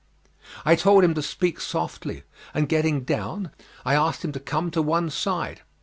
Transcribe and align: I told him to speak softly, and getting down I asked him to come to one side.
I 0.65 0.75
told 0.75 1.03
him 1.03 1.13
to 1.13 1.21
speak 1.21 1.59
softly, 1.61 2.23
and 2.55 2.67
getting 2.67 3.03
down 3.03 3.51
I 3.85 3.93
asked 3.93 4.25
him 4.25 4.31
to 4.31 4.39
come 4.39 4.71
to 4.71 4.81
one 4.81 5.11
side. 5.11 5.61